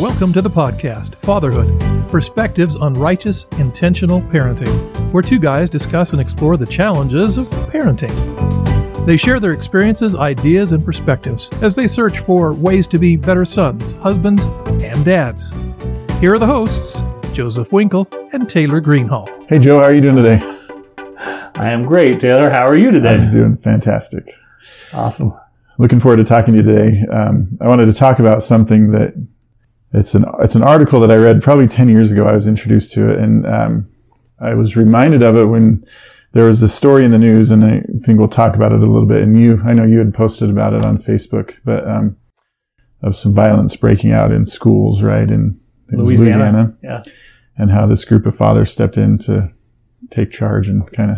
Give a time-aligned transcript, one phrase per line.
[0.00, 1.78] Welcome to the podcast, Fatherhood
[2.08, 8.14] Perspectives on Righteous, Intentional Parenting, where two guys discuss and explore the challenges of parenting.
[9.04, 13.44] They share their experiences, ideas, and perspectives as they search for ways to be better
[13.44, 14.46] sons, husbands,
[14.82, 15.50] and dads.
[16.18, 17.02] Here are the hosts,
[17.34, 19.28] Joseph Winkle and Taylor Greenhall.
[19.50, 20.40] Hey, Joe, how are you doing today?
[21.56, 22.48] I am great, Taylor.
[22.48, 23.16] How are you today?
[23.16, 24.32] I'm doing fantastic.
[24.94, 25.38] Awesome.
[25.76, 27.04] Looking forward to talking to you today.
[27.12, 29.12] Um, I wanted to talk about something that
[29.92, 32.26] it's an it's an article that I read probably ten years ago.
[32.26, 33.88] I was introduced to it, and um,
[34.40, 35.84] I was reminded of it when
[36.32, 38.86] there was this story in the news, and I think we'll talk about it a
[38.86, 39.22] little bit.
[39.22, 42.16] And you, I know you had posted about it on Facebook, but um,
[43.02, 46.22] of some violence breaking out in schools, right in, in Louisiana.
[46.24, 47.02] Louisiana, Yeah.
[47.56, 49.50] and how this group of fathers stepped in to
[50.10, 51.16] take charge and kind of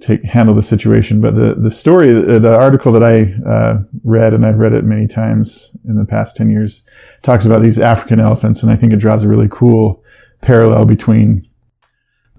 [0.00, 1.20] take handle the situation.
[1.20, 4.84] But the the story, the, the article that I uh, read, and I've read it
[4.84, 6.82] many times in the past ten years,
[7.22, 10.02] talks about these African elephants, and I think it draws a really cool
[10.40, 11.48] parallel between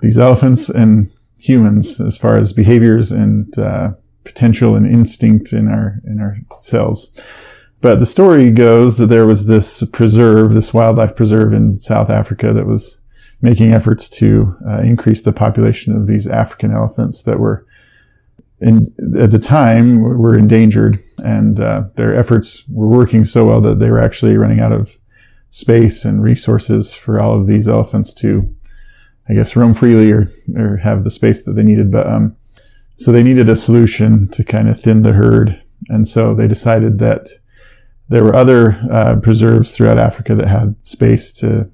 [0.02, 3.90] these elephants and humans as far as behaviors and uh,
[4.24, 7.12] potential and instinct in our in ourselves.
[7.80, 12.52] But the story goes that there was this preserve, this wildlife preserve in South Africa
[12.54, 13.00] that was
[13.42, 17.66] making efforts to uh, increase the population of these African elephants that were
[18.60, 21.04] in, at the time were endangered.
[21.20, 24.98] And uh, their efforts were working so well that they were actually running out of
[25.50, 28.54] space and resources for all of these elephants to
[29.30, 31.92] I guess roam freely or, or have the space that they needed.
[31.92, 32.36] But um,
[32.98, 35.62] so they needed a solution to kind of thin the herd.
[35.90, 37.28] And so they decided that
[38.10, 41.70] there were other uh, preserves throughout Africa that had space to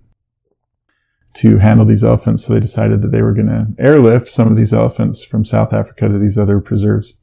[1.36, 2.46] to handle these elephants.
[2.46, 5.74] So they decided that they were going to airlift some of these elephants from South
[5.74, 7.14] Africa to these other preserves.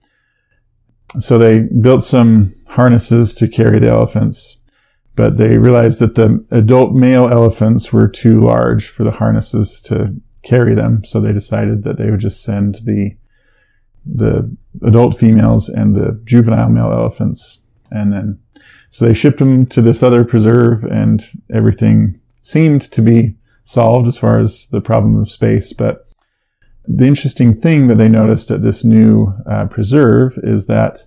[1.18, 4.60] So they built some harnesses to carry the elephants,
[5.16, 10.14] but they realized that the adult male elephants were too large for the harnesses to
[10.42, 11.04] carry them.
[11.04, 13.16] So they decided that they would just send the
[14.06, 17.60] the adult females and the juvenile male elephants.
[17.90, 18.38] And then,
[18.88, 23.36] so they shipped them to this other preserve and everything seemed to be
[23.70, 25.72] solved as far as the problem of space.
[25.72, 26.08] But
[26.86, 31.06] the interesting thing that they noticed at this new uh, preserve is that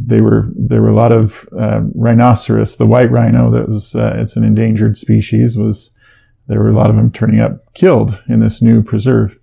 [0.00, 4.14] they were there were a lot of uh, rhinoceros, the white rhino that was uh,
[4.16, 5.90] it's an endangered species was
[6.46, 9.38] there were a lot of them turning up killed in this new preserve.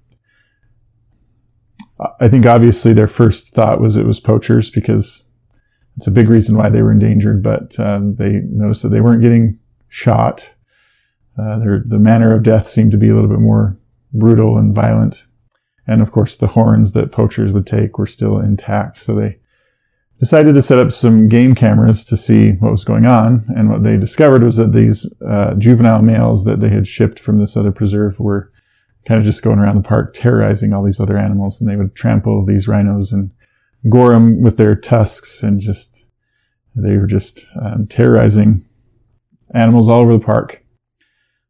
[2.20, 5.24] I think obviously their first thought was it was poachers because
[5.98, 9.22] it's a big reason why they were endangered, but um, they noticed that they weren't
[9.22, 10.55] getting shot.
[11.38, 13.78] Uh, the manner of death seemed to be a little bit more
[14.13, 15.28] brutal and violent.
[15.88, 18.97] And of course, the horns that poachers would take were still intact.
[18.97, 19.38] So they
[20.19, 23.46] decided to set up some game cameras to see what was going on.
[23.56, 27.38] And what they discovered was that these uh, juvenile males that they had shipped from
[27.38, 28.52] this other preserve were
[29.06, 31.59] kind of just going around the park terrorizing all these other animals.
[31.59, 33.29] And they would trample these rhinos and
[33.90, 36.06] gore them with their tusks and just,
[36.75, 38.66] they were just um, terrorizing
[39.53, 40.65] animals all over the park.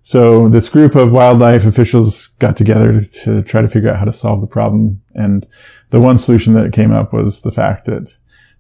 [0.06, 4.14] So this group of wildlife officials got together to, try to figure out how to
[4.14, 5.02] solve the problem.
[5.16, 5.48] And
[5.90, 8.16] the one solution that came up was the fact that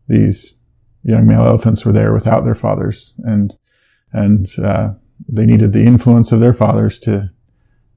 [0.07, 0.55] these
[1.03, 3.55] young male elephants were there without their fathers and,
[4.11, 4.93] and, uh,
[5.29, 7.29] they needed the influence of their fathers to,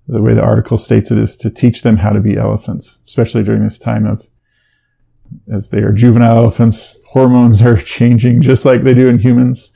[0.08, 3.42] the way the article states it is to teach them how to be elephants, especially
[3.42, 4.28] during this time of,
[5.50, 9.72] as they are juvenile elephants, hormones are changing just like they do in humans.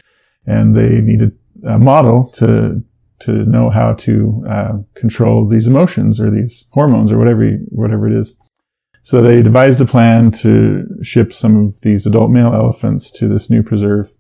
[0.47, 2.85] And they needed a model to,
[3.25, 8.15] to know how to uh, control these emotions or these hormones or whatever whatever it
[8.15, 8.37] is.
[9.03, 13.51] So they devised a plan to ship some of these adult male elephants to this
[13.51, 14.15] new preserve,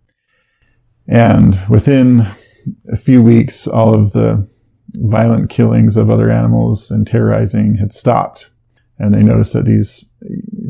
[1.07, 2.27] and within
[2.93, 4.49] a few weeks, all of the
[4.95, 8.51] violent killings of other animals and terrorizing had stopped.
[8.99, 10.09] And they noticed that these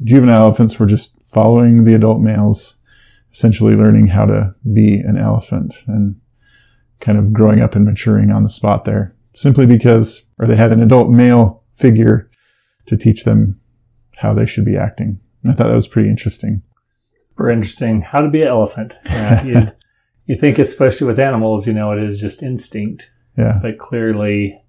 [0.05, 2.77] juvenile elephants were just following the adult males,
[3.33, 6.17] essentially learning how to be an elephant and
[7.03, 10.73] kind of growing up and maturing on the spot there simply because, or they had
[10.73, 12.31] an adult male figure
[12.87, 13.61] to teach them
[14.17, 15.21] how they should be acting.
[15.47, 16.63] I thought that was pretty interesting.
[17.17, 18.01] Super interesting.
[18.03, 18.95] How to be an elephant.
[19.05, 19.67] Yeah, you,
[20.27, 23.59] you think, especially with animals, you know, it is just instinct, Yeah.
[23.61, 24.61] but clearly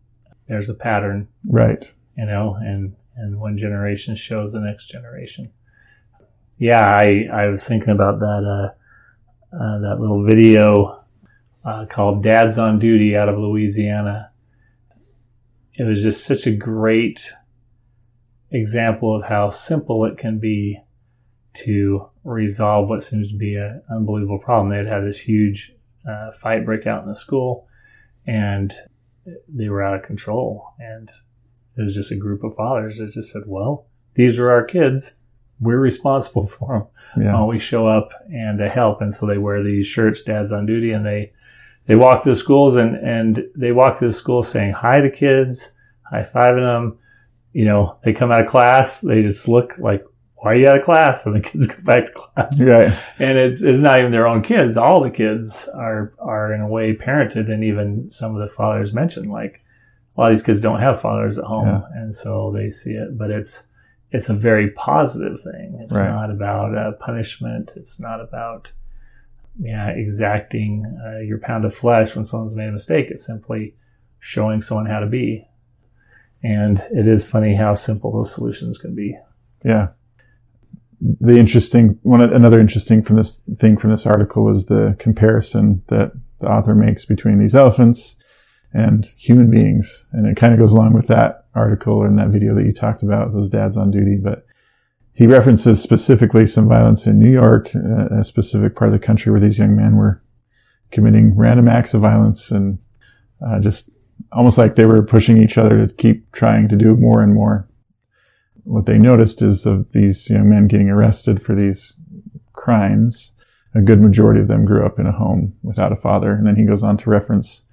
[0.47, 1.93] there's a pattern, Right.
[2.17, 5.51] you know, and, and one generation shows the next generation.
[6.57, 11.02] Yeah, I, I was thinking about that, uh, uh, that little video
[11.65, 14.31] uh, called Dad's on Duty out of Louisiana.
[15.73, 17.31] It was just such a great
[18.51, 20.79] example of how simple it can be
[21.53, 24.69] to resolve what seems to be an unbelievable problem.
[24.69, 25.73] They had had this huge
[26.09, 27.67] uh, fight break out in the school,
[28.25, 28.73] and
[29.47, 30.73] they were out of control.
[30.79, 31.09] And
[31.77, 35.15] it was just a group of fathers that just said, "Well, these are our kids.
[35.59, 37.25] We're responsible for them.
[37.25, 37.35] Yeah.
[37.35, 40.91] Always show up and to help." And so they wear these shirts, "Dad's on duty,"
[40.91, 41.31] and they
[41.85, 45.09] they walk through the schools and and they walk through the school saying hi to
[45.09, 45.71] kids,
[46.09, 46.97] high fiving them.
[47.51, 50.03] You know, they come out of class, they just look like,
[50.35, 52.97] "Why are you out of class?" And the kids go back to class Right.
[53.19, 54.75] and it's it's not even their own kids.
[54.77, 58.93] All the kids are are in a way parented, and even some of the fathers
[58.93, 59.61] mentioned like
[60.15, 61.81] a lot of these kids don't have fathers at home, Yeah.
[61.95, 63.17] and so they see it.
[63.17, 63.67] But it's
[64.11, 65.77] it's a very positive thing.
[65.81, 66.07] It's Right.
[66.07, 67.73] not about uh, punishment.
[67.75, 68.71] It's not about
[69.59, 73.07] yeah exacting uh, your pound of flesh when someone's made a mistake.
[73.09, 73.75] It's simply
[74.19, 75.47] showing someone how to be.
[76.43, 79.17] And it is funny how simple those solutions can be.
[79.63, 79.89] Yeah.
[81.01, 86.11] The interesting one, another interesting from this thing from this article was the comparison that
[86.39, 88.17] the author makes between these elephants
[88.73, 92.55] and human beings, and it kind of goes along with that article and that video
[92.55, 94.17] that you talked about, those dads on duty.
[94.21, 94.45] But
[95.13, 99.31] he references specifically some violence in New York, uh, a specific part of the country
[99.31, 100.21] where these young men were
[100.91, 102.79] committing random acts of violence and
[103.45, 103.89] uh, just
[104.31, 107.67] almost like they were pushing each other to keep trying to do more and more
[108.63, 111.95] what they noticed is of these young men getting arrested for these
[112.53, 113.35] crimes,
[113.75, 116.31] a good majority of them grew up in a home without a father.
[116.33, 117.63] And then he goes on to reference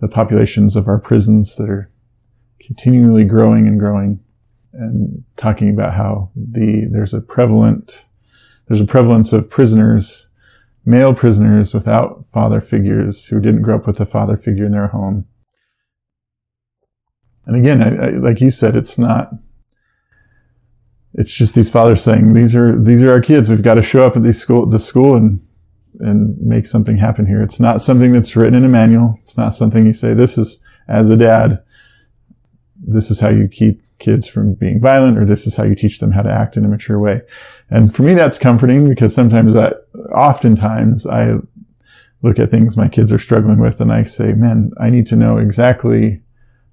[0.00, 1.90] the populations of our prisons that are
[2.60, 4.20] continually growing and growing
[4.78, 8.06] and talking about how the, there's a prevalent,
[8.66, 10.28] there's a prevalence of prisoners,
[10.84, 14.88] male prisoners without father figures who didn't grow up with a father figure in their
[14.88, 15.26] home.
[17.46, 19.30] And again, I, I, like you said, it's not,
[21.14, 23.48] it's just these fathers saying these are these are our kids.
[23.48, 25.40] We've got to show up at these school the school and
[26.00, 27.40] and make something happen here.
[27.40, 29.16] It's not something that's written in a manual.
[29.20, 31.62] It's not something you say this is as a dad.
[32.76, 36.00] This is how you keep kids from being violent, or this is how you teach
[36.00, 37.22] them how to act in a mature way.
[37.70, 41.34] And for me, that's comforting because sometimes that, oftentimes, I
[42.22, 45.16] look at things my kids are struggling with, and I say, "Man, I need to
[45.16, 46.22] know exactly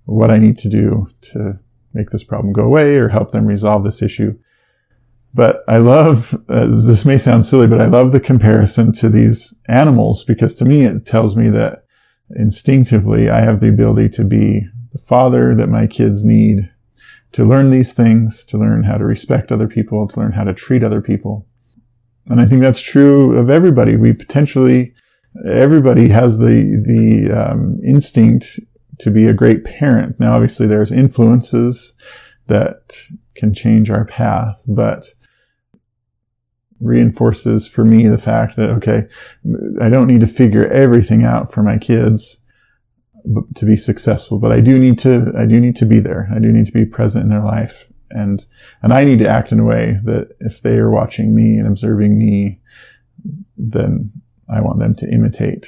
[0.06, 1.60] what I need to do to
[1.94, 4.38] make this problem go away or help them resolve this issue.
[5.34, 9.54] But I love, uh, this may sound silly, but I love the comparison to these
[9.70, 11.86] animals because to me it tells me that
[12.36, 16.70] instinctively I have the ability to be the father that my kids need
[17.34, 20.54] to learn these things, to learn how to respect other people, to learn how to
[20.54, 21.48] treat other people.
[22.28, 23.96] And I think that's true of everybody.
[23.96, 24.94] We potentially,
[25.48, 28.60] everybody has the, the um, instinct
[29.00, 30.20] to be a great parent.
[30.20, 31.94] Now, obviously, there's influences
[32.48, 32.98] that
[33.36, 35.08] can change our path, but
[36.80, 39.04] reinforces for me the fact that, okay,
[39.82, 42.41] I don't need to figure everything out for my kids
[43.56, 46.30] to be successful, but I do need to, I do need to be there.
[46.34, 47.86] I do need to be present in their life.
[48.10, 48.46] And,
[48.82, 51.68] and I need to act in a way that if they are watching me and
[51.68, 52.60] observing me,
[53.58, 54.12] then
[54.50, 55.68] I want them to imitate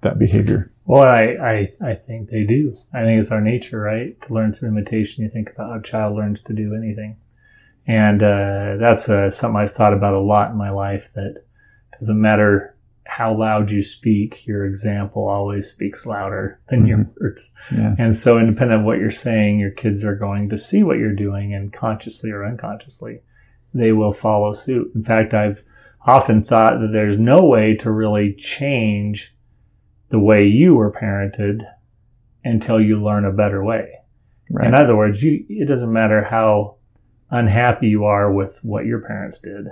[0.00, 0.72] that behavior.
[0.86, 2.76] Well, I, I, I think they do.
[2.92, 4.20] I think it's our nature, right?
[4.22, 5.24] To learn through imitation.
[5.24, 7.16] You think about how a child learns to do anything.
[7.86, 11.44] And uh, that's uh, something I've thought about a lot in my life that
[11.98, 12.73] doesn't matter
[13.06, 16.86] how loud you speak, your example always speaks louder than mm-hmm.
[16.86, 17.50] your words.
[17.72, 17.94] Yeah.
[17.98, 21.14] And so, independent of what you're saying, your kids are going to see what you're
[21.14, 23.20] doing, and consciously or unconsciously,
[23.72, 24.90] they will follow suit.
[24.94, 25.62] In fact, I've
[26.06, 29.34] often thought that there's no way to really change
[30.08, 31.62] the way you were parented
[32.44, 33.90] until you learn a better way.
[34.50, 34.68] Right.
[34.68, 36.76] In other words, you, it doesn't matter how
[37.30, 39.66] unhappy you are with what your parents did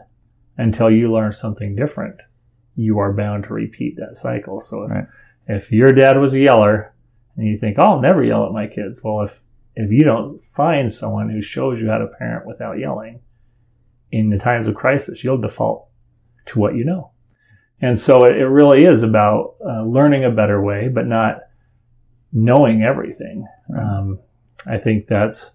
[0.57, 2.21] until you learn something different.
[2.75, 4.61] You are bound to repeat that cycle.
[4.61, 5.07] So if, Right.
[5.47, 6.95] if your dad was a yeller
[7.37, 9.03] and you think, oh, I'll never yell at my kids.
[9.03, 9.43] Well, if,
[9.77, 13.21] if you don't find someone who shows you how to parent without yelling
[14.11, 15.89] in the times of crisis, you'll default
[16.47, 17.11] to what you know.
[17.81, 21.41] And so it, it really is about uh, learning a better way, but not
[22.33, 23.47] knowing everything.
[23.77, 24.19] Um,
[24.67, 25.55] I think that's,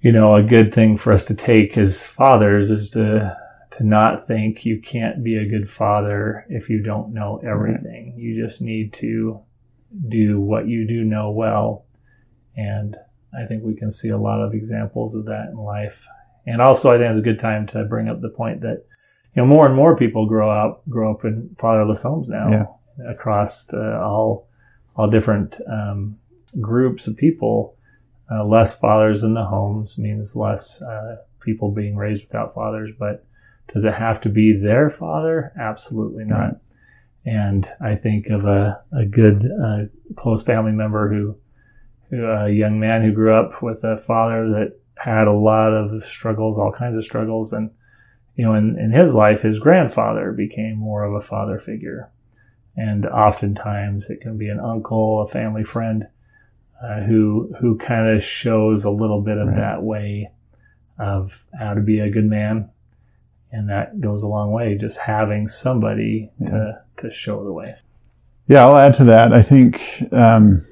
[0.00, 3.36] you know, a good thing for us to take as fathers is to,
[3.70, 8.14] to not think you can't be a good father if you don't know everything.
[8.16, 9.40] You just need to
[10.08, 11.86] do what you do know well.
[12.56, 12.96] And
[13.32, 16.06] I think we can see a lot of examples of that in life.
[16.46, 18.84] And also, I think it's a good time to bring up the point that,
[19.36, 23.72] you know, more and more people grow up, grow up in fatherless homes now across
[23.72, 24.48] uh, all,
[24.96, 26.16] all different, um,
[26.60, 27.76] groups of people.
[28.32, 33.24] Uh, less fathers in the homes means less, uh, people being raised without fathers, but
[33.72, 35.52] does it have to be their father?
[35.58, 36.38] Absolutely not.
[36.38, 36.54] Right.
[37.24, 39.84] And I think of a, a good, uh,
[40.16, 41.36] close family member who,
[42.08, 46.04] who, a young man who grew up with a father that had a lot of
[46.04, 47.52] struggles, all kinds of struggles.
[47.52, 47.70] And,
[48.36, 52.10] you know, in, in his life, his grandfather became more of a father figure.
[52.76, 56.06] And oftentimes it can be an uncle, a family friend,
[56.82, 59.56] uh, who, who kind of shows a little bit of right.
[59.56, 60.30] that way
[60.98, 62.70] of how to be a good man
[63.52, 64.76] and that goes a long way.
[64.76, 66.50] Just having somebody yeah.
[66.50, 67.74] to to show the way.
[68.48, 69.32] Yeah, I'll add to that.
[69.32, 70.66] I think um,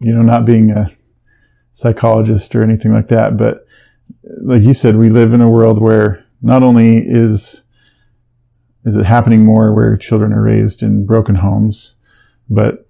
[0.00, 0.90] you know, not being a
[1.72, 3.66] psychologist or anything like that, but
[4.42, 7.64] like you said, we live in a world where not only is
[8.84, 11.94] is it happening more where children are raised in broken homes,
[12.50, 12.88] but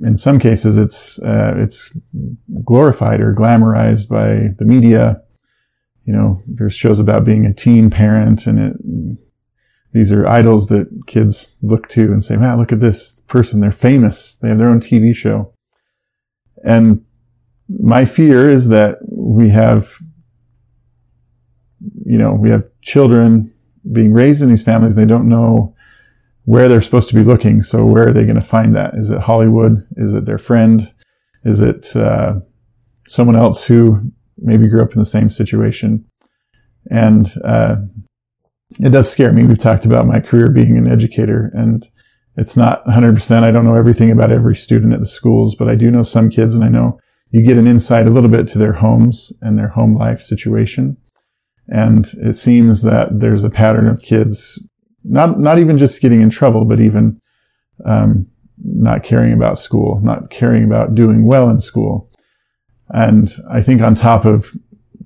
[0.00, 1.96] in some cases it's uh, it's
[2.64, 5.20] glorified or glamorized by the media
[6.04, 9.18] you know, there's shows about being a teen parent and it,
[9.92, 13.60] these are idols that kids look to and say, man, look at this person.
[13.60, 14.36] They're famous.
[14.36, 15.52] They have their own TV show.
[16.64, 17.04] And
[17.68, 19.98] my fear is that we have,
[22.06, 23.52] you know, we have children
[23.92, 24.94] being raised in these families.
[24.94, 25.74] They don't know
[26.44, 27.62] where they're supposed to be looking.
[27.62, 28.94] So where are they going to find that?
[28.94, 29.76] Is it Hollywood?
[29.96, 30.82] Is it their friend?
[31.44, 32.36] Is it, uh,
[33.08, 34.10] someone else who
[34.42, 36.04] maybe grew up in the same situation.
[36.90, 37.76] And uh,
[38.80, 39.44] it does scare me.
[39.44, 41.88] We've talked about my career being an educator, and
[42.36, 43.42] it's not 100%.
[43.42, 46.30] I don't know everything about every student at the schools, but I do know some
[46.30, 46.98] kids, and I know
[47.30, 50.96] you get an insight a little bit to their homes and their home life situation.
[51.68, 54.58] And it seems that there's a pattern of kids
[55.04, 57.20] not not even just getting in trouble, but even
[57.84, 58.26] um,
[58.58, 62.10] not caring about school, not caring about doing well in school.
[62.92, 64.52] And I think on top of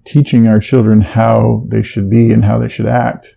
[0.05, 3.37] teaching our children how they should be and how they should act,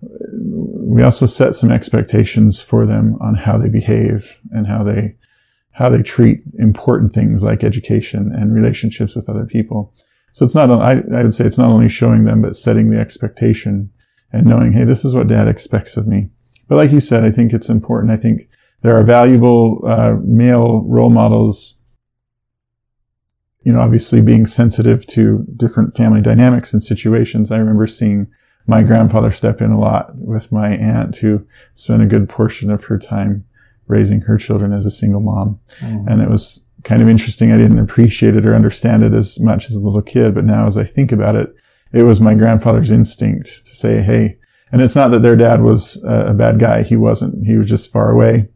[0.00, 5.16] we also set some expectations for them on how they behave and how they
[5.74, 9.94] how they treat important things like education and relationships with other people.
[10.32, 13.00] So it's not I, I would say it's not only showing them but setting the
[13.00, 13.90] expectation
[14.32, 16.28] and knowing, hey, this is what dad expects of me.
[16.68, 18.12] But like you said, I think it's important.
[18.12, 18.48] I think
[18.82, 21.78] there are valuable uh, male role models
[23.64, 27.50] you know, obviously being sensitive to different family dynamics and situations.
[27.50, 28.26] I remember seeing
[28.66, 32.84] my grandfather step in a lot with my aunt who spent a good portion of
[32.84, 33.44] her time
[33.88, 35.58] raising her children as a single mom.
[35.80, 36.10] Mm.
[36.10, 37.52] And it was kind of interesting.
[37.52, 40.66] I didn't appreciate it or understand it as much as a little kid, but now
[40.66, 41.54] as I think about it,
[41.92, 44.38] it was my grandfather's instinct to say, Hey,
[44.70, 46.82] and it's not that their dad was a bad guy.
[46.82, 47.46] He wasn't.
[47.46, 48.48] He was just far away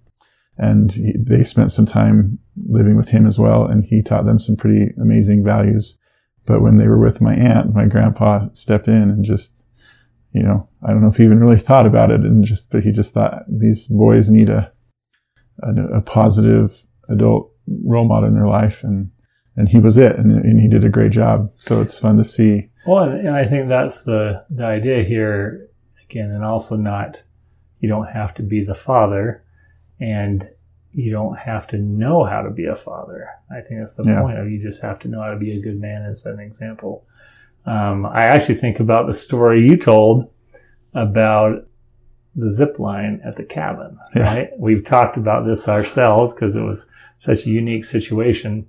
[0.58, 4.38] and he, they spent some time living with him as well, and he taught them
[4.38, 5.98] some pretty amazing values.
[6.46, 9.66] But when they were with my aunt, my grandpa stepped in and just,
[10.32, 12.82] you know, I don't know if he even really thought about it, and just, but
[12.82, 14.72] he just thought these boys need a,
[15.62, 17.52] a, a positive adult
[17.84, 19.10] role model in their life, and
[19.58, 21.50] and he was it, and, and he did a great job.
[21.56, 22.68] So it's fun to see.
[22.86, 25.68] Well, and, and I think that's the the idea here
[26.08, 27.22] again, and also not
[27.80, 29.44] you don't have to be the father
[30.00, 30.48] and
[30.92, 33.28] you don't have to know how to be a father.
[33.50, 34.22] I think that's the yeah.
[34.22, 36.34] point of you just have to know how to be a good man and set
[36.34, 37.06] an example.
[37.66, 40.30] Um, I actually think about the story you told
[40.94, 41.66] about
[42.34, 44.22] the zip line at the cabin, yeah.
[44.22, 44.50] right?
[44.58, 46.86] We've talked about this ourselves because it was
[47.18, 48.66] such a unique situation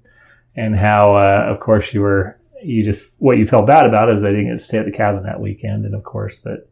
[0.55, 4.22] and how, uh, of course, you were, you just, what you felt bad about is
[4.22, 5.86] they didn't get to stay at the cabin that weekend.
[5.86, 6.67] And of course that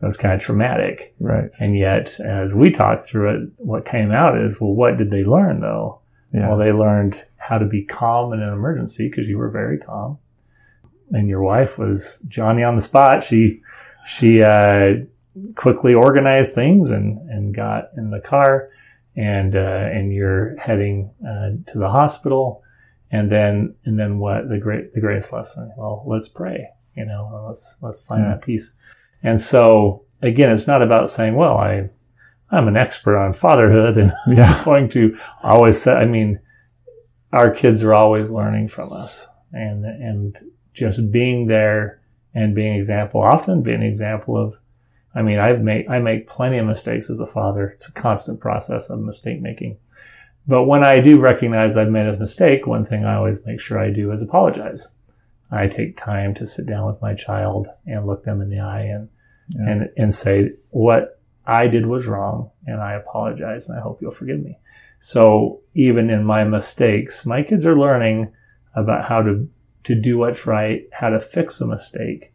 [0.00, 1.14] it was kind of traumatic.
[1.20, 1.50] Right.
[1.58, 5.24] And yet, as we talked through it, what came out is, well, what did they
[5.24, 6.00] learn though?
[6.32, 6.48] Yeah.
[6.48, 10.18] Well, they learned how to be calm in an emergency because you were very calm.
[11.12, 13.22] And your wife was Johnny on the spot.
[13.22, 13.62] She,
[14.06, 15.04] she, uh,
[15.54, 18.70] quickly organized things and, and got in the car
[19.14, 22.62] and, uh, and you're heading, uh, to the hospital.
[23.12, 25.72] And then, and then what the great, the greatest lesson?
[25.76, 28.30] Well, let's pray, you know, let's, let's find yeah.
[28.30, 28.72] that peace.
[29.22, 31.88] And so again, it's not about saying, well, I,
[32.50, 34.54] I'm an expert on fatherhood and yeah.
[34.58, 36.40] I'm going to always say, I mean,
[37.32, 40.38] our kids are always learning from us and, and
[40.72, 42.00] just being there
[42.34, 44.58] and being an example, often being an example of,
[45.14, 47.68] I mean, I've made, I make plenty of mistakes as a father.
[47.68, 49.78] It's a constant process of mistake making.
[50.46, 53.78] But when I do recognize I've made a mistake, one thing I always make sure
[53.78, 54.88] I do is apologize.
[55.50, 58.82] I take time to sit down with my child and look them in the eye
[58.82, 59.08] and
[59.48, 59.70] yeah.
[59.70, 64.10] and and say what I did was wrong and I apologize and I hope you'll
[64.10, 64.58] forgive me.
[64.98, 68.32] So even in my mistakes, my kids are learning
[68.74, 69.48] about how to
[69.86, 72.32] to do what's right, how to fix a mistake.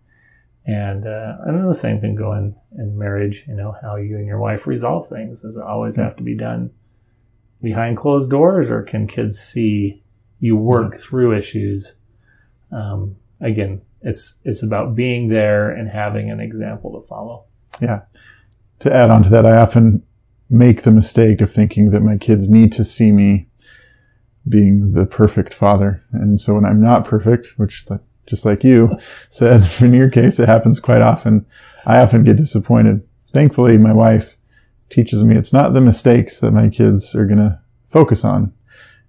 [0.66, 4.16] And, uh, and then the same can go in, in marriage, you know, how you
[4.16, 5.42] and your wife resolve things.
[5.42, 6.72] Does it always have to be done
[7.62, 10.02] behind closed doors or can kids see
[10.40, 11.98] you work through issues?
[12.72, 17.46] Um, again, it's, it's about being there and having an example to follow.
[17.82, 18.02] Yeah.
[18.80, 20.04] To add on to that, I often
[20.50, 23.48] make the mistake of thinking that my kids need to see me
[24.48, 26.04] being the perfect father.
[26.12, 27.86] And so when I'm not perfect, which
[28.26, 28.98] just like you
[29.30, 31.46] said, in your case, it happens quite often.
[31.86, 33.02] I often get disappointed.
[33.32, 34.36] Thankfully, my wife
[34.90, 38.54] teaches me it's not the mistakes that my kids are going to focus on.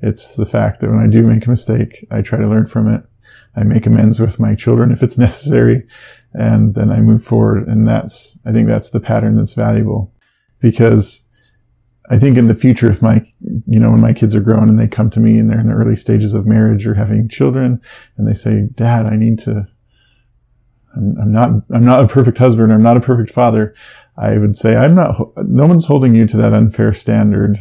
[0.01, 2.93] It's the fact that when I do make a mistake, I try to learn from
[2.93, 3.05] it.
[3.57, 5.87] I make amends with my children if it's necessary,
[6.33, 7.69] and then I move forward.
[7.69, 10.13] And that's, I think that's the pattern that's valuable
[10.61, 11.27] because
[12.11, 13.25] I think in the future, if my,
[13.67, 15.67] you know, when my kids are grown and they come to me and they're in
[15.67, 17.81] the early stages of marriage or having children
[18.17, 19.67] and they say, dad, I need to,
[20.97, 22.73] I'm, I'm not, I'm not a perfect husband.
[22.73, 23.75] I'm not a perfect father.
[24.17, 25.17] I would say, I'm not,
[25.47, 27.57] no one's holding you to that unfair standard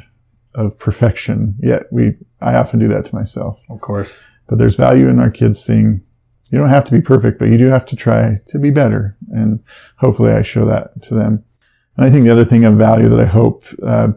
[0.55, 1.55] of perfection.
[1.61, 3.61] Yet we, I often do that to myself.
[3.69, 4.17] Of course.
[4.51, 6.01] But there's value in our kids seeing,
[6.51, 9.15] you don't have to be perfect, but you do have to try to be better.
[9.29, 9.63] And
[9.95, 11.41] hopefully I show that to them.
[11.95, 14.09] And I think the other thing of value that I hope, uh,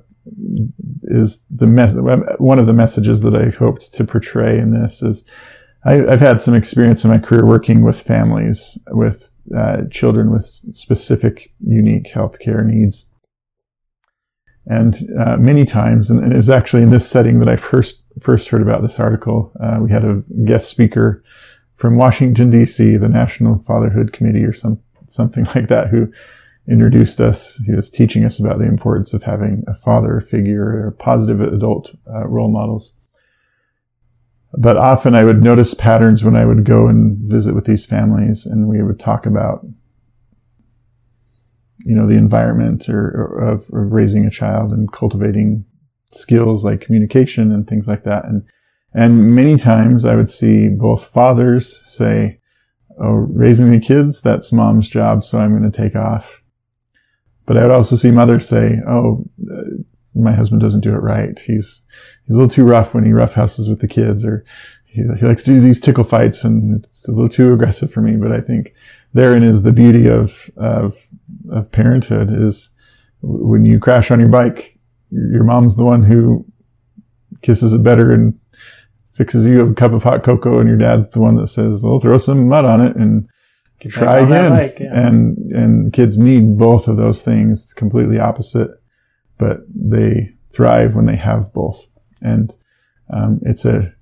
[1.05, 1.95] is the mes-
[2.39, 5.25] one of the messages that I hoped to portray in this is
[5.85, 10.47] I, have had some experience in my career working with families with uh, children with
[10.47, 13.07] specific unique healthcare needs.
[14.67, 18.49] And uh, many times, and it was actually in this setting that I first first
[18.49, 19.53] heard about this article.
[19.61, 21.23] Uh, we had a guest speaker
[21.77, 26.11] from Washington D.C., the National Fatherhood Committee, or some something like that, who
[26.69, 27.61] introduced us.
[27.67, 31.95] He was teaching us about the importance of having a father figure or positive adult
[32.09, 32.95] uh, role models.
[34.57, 38.47] But often I would notice patterns when I would go and visit with these families
[38.47, 39.67] and we would talk about,
[41.85, 45.65] you know, the environment or, or of, of raising a child and cultivating
[46.13, 48.25] skills like communication and things like that.
[48.25, 48.45] And,
[48.95, 52.41] and many times I would see both fathers say,
[53.01, 56.41] Oh, raising the kids, that's mom's job, so I'm going to take off.
[57.47, 59.63] But I would also see mothers say, "Oh, uh,
[60.15, 61.39] my husband doesn't do it right.
[61.39, 61.83] He's
[62.25, 64.45] he's a little too rough when he roughhouses with the kids, or
[64.95, 68.01] he, he likes to do these tickle fights, and it's a little too aggressive for
[68.01, 68.73] me." But I think
[69.13, 71.09] therein is the beauty of of
[71.51, 72.71] of parenthood is
[73.23, 74.79] when you crash on your bike,
[75.11, 76.47] your mom's the one who
[77.43, 78.39] kisses it better and
[79.13, 82.01] fixes you a cup of hot cocoa, and your dad's the one that says, "Well,
[82.01, 83.29] throw some mud on it and
[83.89, 84.51] try again.
[84.51, 85.09] Bike, yeah.
[85.09, 87.65] And and kids need both of those things.
[87.65, 88.71] It's completely opposite,
[89.39, 91.87] but they thrive when they have both.
[92.23, 92.55] And
[93.13, 93.93] um, it's a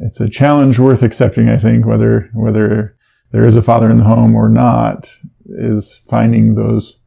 [0.00, 1.48] it's a challenge worth accepting.
[1.48, 2.96] I think whether whether
[3.32, 5.08] there is a father in the home or not
[5.46, 6.98] is finding those.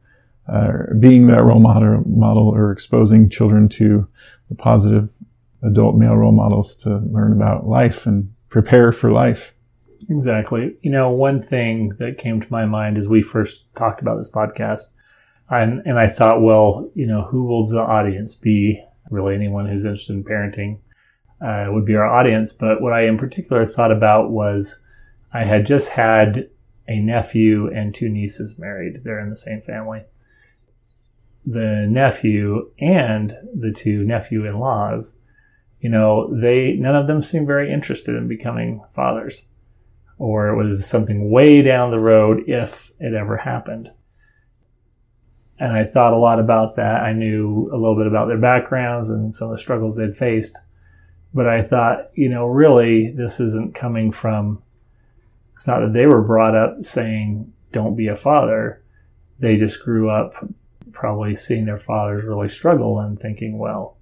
[0.50, 4.08] Uh, being that role model, model or exposing children to
[4.48, 5.12] the positive
[5.62, 9.54] adult male role models to learn about life and prepare for life.
[10.08, 10.74] Exactly.
[10.80, 14.30] You know, one thing that came to my mind as we first talked about this
[14.30, 14.92] podcast,
[15.50, 18.82] and, and I thought, well, you know, who will the audience be?
[19.10, 20.78] Really, anyone who's interested in parenting
[21.40, 22.52] uh, would be our audience.
[22.52, 24.80] But what I in particular thought about was
[25.32, 26.48] I had just had
[26.86, 29.02] a nephew and two nieces married.
[29.04, 30.04] They're in the same family.
[31.44, 35.16] The nephew and the two nephew in laws,
[35.80, 39.44] you know, they, none of them seemed very interested in becoming fathers
[40.18, 43.90] or it was something way down the road if it ever happened.
[45.60, 47.02] And I thought a lot about that.
[47.02, 50.58] I knew a little bit about their backgrounds and some of the struggles they'd faced.
[51.34, 54.62] But I thought, you know, really, this isn't coming from,
[55.52, 58.82] it's not that they were brought up saying, don't be a father.
[59.38, 60.34] They just grew up
[60.92, 63.96] probably seeing their fathers really struggle and thinking, well,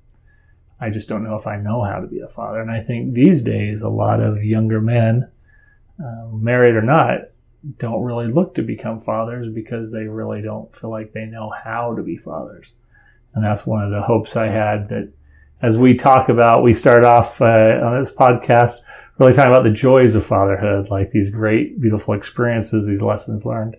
[0.80, 2.60] I just don't know if I know how to be a father.
[2.60, 5.28] And I think these days, a lot of younger men,
[6.02, 7.20] uh, married or not,
[7.78, 11.94] don't really look to become fathers because they really don't feel like they know how
[11.96, 12.72] to be fathers.
[13.34, 15.10] And that's one of the hopes I had that
[15.62, 18.80] as we talk about, we start off uh, on this podcast
[19.18, 23.76] really talking about the joys of fatherhood, like these great, beautiful experiences, these lessons learned.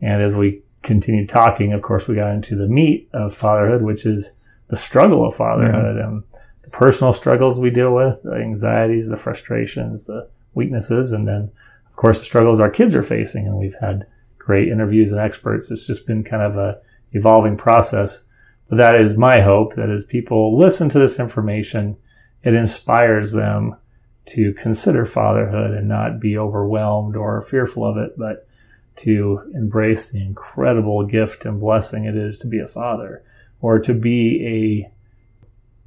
[0.00, 4.06] And as we continued talking, of course, we got into the meat of fatherhood, which
[4.06, 4.34] is
[4.68, 6.06] the struggle of fatherhood yeah.
[6.06, 6.22] and
[6.62, 11.50] the personal struggles we deal with, the anxieties, the frustrations, the weaknesses, and then,
[11.86, 13.46] of course, the struggles our kids are facing.
[13.46, 14.06] And we've had
[14.38, 15.70] great interviews and experts.
[15.70, 16.80] It's just been kind of a
[17.12, 18.26] evolving process.
[18.70, 21.96] That is my hope that as people listen to this information,
[22.44, 23.76] it inspires them
[24.26, 28.46] to consider fatherhood and not be overwhelmed or fearful of it, but
[28.96, 33.24] to embrace the incredible gift and blessing it is to be a father
[33.60, 34.92] or to be a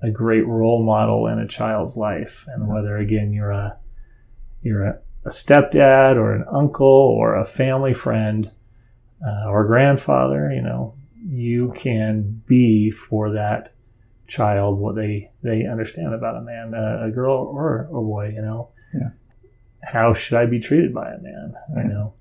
[0.06, 2.46] a great role model in a child's life.
[2.50, 3.78] And whether again you're a
[4.62, 8.52] you're a, a stepdad or an uncle or a family friend
[9.26, 10.96] uh, or grandfather you know
[11.34, 13.74] you can be for that
[14.28, 18.42] child what they they understand about a man a, a girl or a boy you
[18.42, 18.70] know?
[18.94, 19.10] Yeah.
[19.82, 22.14] how should i be treated by a man you know?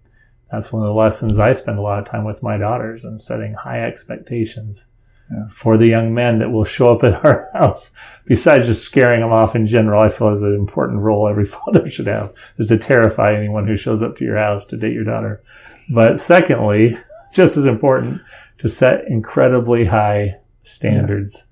[0.51, 3.21] That's one of the lessons i spend a lot of time with my daughters and
[3.21, 4.87] setting high expectations
[5.31, 5.47] Yeah.
[5.51, 7.93] for the young men that will show up at our house.
[8.27, 11.89] Besides just scaring them off in general i feel is an important role every father
[11.89, 15.05] should have is to terrify anyone who shows up to your house to date your
[15.05, 15.43] daughter.
[15.91, 16.99] But secondly
[17.33, 18.21] just as important
[18.63, 21.49] to set incredibly high standards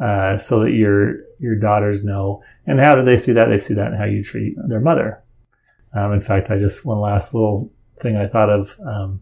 [0.00, 2.42] uh, so that your your daughters know.
[2.66, 3.50] And how do they see that?
[3.50, 5.22] They see that in how you treat their mother.
[5.92, 8.74] Um, in fact, I just one last little thing I thought of.
[8.80, 9.20] Um,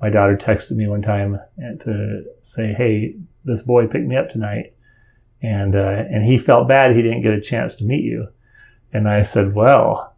[0.00, 4.72] my daughter texted me one time to say, "Hey, this boy picked me up tonight,
[5.42, 8.28] and uh, and he felt bad he didn't get a chance to meet you."
[8.92, 10.14] And I said, "Well,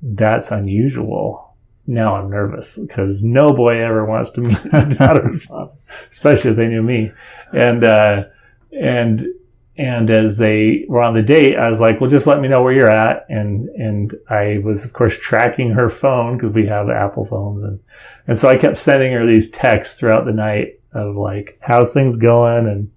[0.00, 1.53] that's unusual."
[1.86, 5.72] Now I'm nervous because no boy ever wants to meet a daughter's father,
[6.10, 7.12] especially if they knew me.
[7.52, 8.24] And uh,
[8.72, 9.26] and
[9.76, 12.62] and as they were on the date, I was like, "Well, just let me know
[12.62, 16.88] where you're at." And and I was, of course, tracking her phone because we have
[16.88, 17.80] Apple phones, and
[18.26, 22.16] and so I kept sending her these texts throughout the night of like, "How's things
[22.16, 22.90] going?" and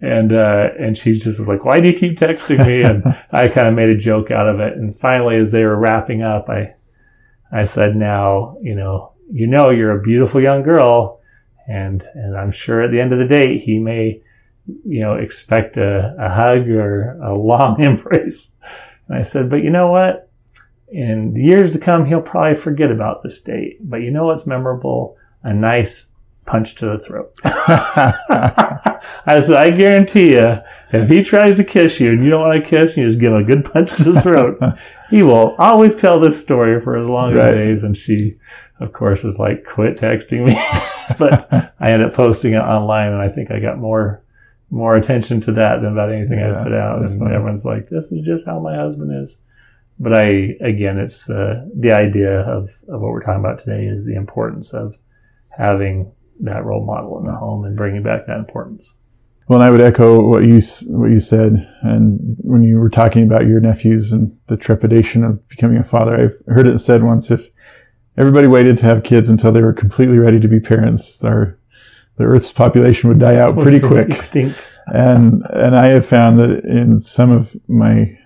[0.00, 3.48] and uh, and she just was like, "Why do you keep texting me?" And I
[3.48, 4.74] kind of made a joke out of it.
[4.74, 6.74] And finally, as they were wrapping up, I
[7.52, 11.20] I said, "Now, you know, you know, you're a beautiful young girl,
[11.68, 14.22] and and I'm sure at the end of the date, he may."
[14.84, 18.52] you know, expect a, a hug or a long embrace.
[19.08, 20.28] And I said, but you know what?
[20.88, 23.78] In the years to come, he'll probably forget about this date.
[23.80, 25.16] But you know what's memorable?
[25.42, 26.06] A nice
[26.44, 27.32] punch to the throat.
[27.44, 30.58] I said, I guarantee you,
[30.92, 33.32] if he tries to kiss you and you don't want to kiss, you just give
[33.32, 34.58] him a good punch to the throat.
[35.10, 37.52] he will always tell this story for as long as Right.
[37.64, 37.82] days.
[37.82, 38.36] And she,
[38.80, 40.54] of course, is like, quit texting me.
[41.18, 44.22] but I ended up posting it online and I think I got more
[44.68, 46.98] more attention to that than about anything I put out.
[46.98, 47.34] And funny.
[47.36, 49.40] everyone's like, this is just how my husband is.
[50.00, 54.04] But I, again, it's uh, the idea of, of what we're talking about today is
[54.06, 54.96] the importance of
[55.56, 58.94] having that role model in the home and bringing back that importance.
[59.48, 63.22] Well, and I would echo what you what you said, and when you were talking
[63.22, 67.30] about your nephews and the trepidation of becoming a father, I've heard it said once:
[67.30, 67.48] if
[68.18, 71.56] everybody waited to have kids until they were completely ready to be parents, our
[72.16, 74.10] the Earth's population would die out pretty quick.
[74.10, 74.68] Extinct.
[74.86, 78.18] and and I have found that in some of my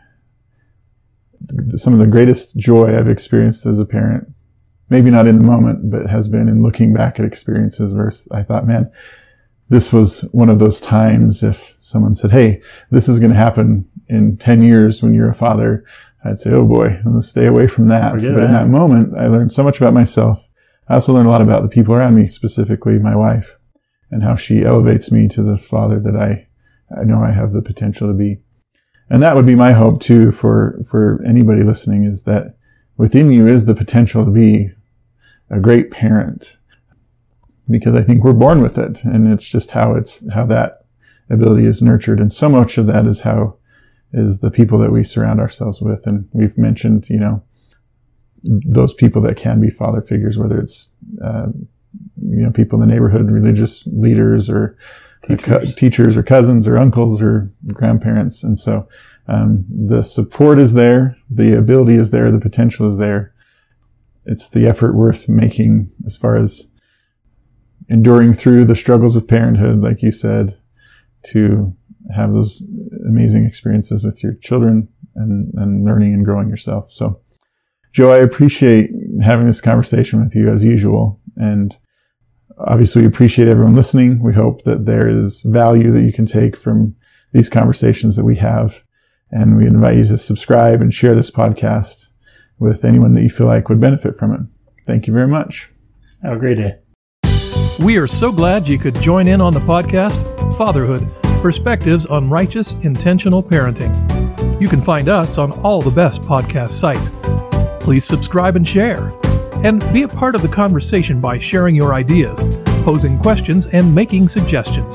[1.76, 4.26] some of the greatest joy I've experienced as a parent,
[4.88, 8.42] maybe not in the moment, but has been in looking back at experiences where I
[8.42, 8.90] thought, man,
[9.70, 11.42] this was one of those times.
[11.42, 15.34] If someone said, "Hey, this is going to happen in ten years when you're a
[15.34, 15.84] father,"
[16.24, 18.64] I'd say, "Oh boy, I'm going to stay away from that." Forget but in that.
[18.64, 20.46] that moment, I learned so much about myself.
[20.88, 23.56] I also learned a lot about the people around me, specifically my wife,
[24.10, 26.48] and how she elevates me to the father that I
[26.96, 28.40] I know I have the potential to be.
[29.08, 32.56] And that would be my hope too for, for anybody listening is that
[32.96, 34.70] within you is the potential to be
[35.50, 36.58] a great parent.
[37.70, 40.84] Because I think we're born with it and it's just how it's, how that
[41.28, 42.18] ability is nurtured.
[42.20, 43.56] And so much of that is how,
[44.12, 46.06] is the people that we surround ourselves with.
[46.06, 47.42] And we've mentioned, you know,
[48.42, 50.88] those people that can be father figures, whether it's,
[51.24, 51.46] uh,
[52.22, 54.76] you know, people in the neighborhood, religious leaders or,
[55.22, 55.44] Teachers.
[55.44, 58.42] co- teachers or cousins or uncles or grandparents.
[58.42, 58.88] And so
[59.28, 63.34] um, the support is there, the ability is there, the potential is there.
[64.24, 66.70] It's the effort worth making as far as
[67.90, 70.56] enduring through the struggles of parenthood, like you said,
[71.24, 71.74] to
[72.14, 72.62] have those
[73.06, 76.90] amazing experiences with your children and, and learning and growing yourself.
[76.90, 77.20] So,
[77.92, 78.90] Joe, I appreciate
[79.22, 81.20] having this conversation with you as usual.
[81.36, 81.76] And
[82.58, 84.22] obviously we appreciate everyone listening.
[84.22, 86.94] We hope that there is value that you can take from
[87.32, 88.82] these conversations that we have.
[89.32, 92.08] And we invite you to subscribe and share this podcast
[92.58, 94.40] with anyone that you feel like would benefit from it.
[94.86, 95.72] Thank you very much.
[96.22, 96.79] Have a great day.
[97.80, 100.20] We are so glad you could join in on the podcast
[100.58, 104.60] Fatherhood Perspectives on Righteous Intentional Parenting.
[104.60, 107.10] You can find us on all the best podcast sites.
[107.82, 109.14] Please subscribe and share.
[109.64, 112.44] And be a part of the conversation by sharing your ideas,
[112.84, 114.92] posing questions, and making suggestions.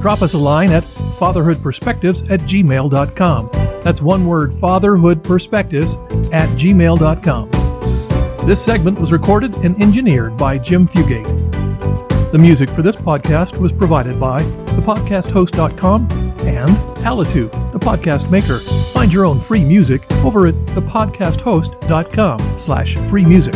[0.00, 3.50] Drop us a line at fatherhoodperspectives at gmail.com.
[3.82, 8.46] That's one word, fatherhoodperspectives at gmail.com.
[8.46, 11.47] This segment was recorded and engineered by Jim Fugate.
[12.30, 16.10] The music for this podcast was provided by thepodcasthost.com
[16.40, 18.58] and Alitu, the podcast maker.
[18.58, 23.54] Find your own free music over at thepodcasthost.com slash free music.